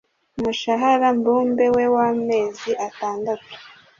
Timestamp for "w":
1.93-1.97